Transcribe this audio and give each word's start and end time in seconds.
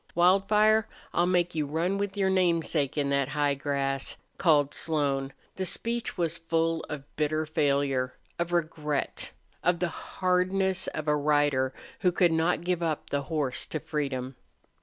"Wildfire, 0.15 0.87
I'll 1.13 1.27
make 1.27 1.53
you 1.53 1.67
run 1.67 1.99
with 1.99 2.17
your 2.17 2.31
namesake 2.31 2.97
in 2.97 3.11
that 3.11 3.27
high 3.27 3.53
grass," 3.53 4.17
called 4.39 4.73
Slone. 4.73 5.31
The 5.57 5.65
speech 5.67 6.17
was 6.17 6.39
full 6.39 6.83
of 6.89 7.03
bitter 7.15 7.45
failure, 7.45 8.15
of 8.39 8.51
regret, 8.51 9.29
of 9.63 9.77
the 9.77 9.89
hardness 9.89 10.87
of 10.87 11.07
a 11.07 11.15
rider 11.15 11.71
who 11.99 12.11
could 12.11 12.31
not 12.31 12.61
give 12.63 12.81
up 12.81 13.11
the 13.11 13.21
horse 13.21 13.67
to 13.67 13.79
freedom. 13.79 14.33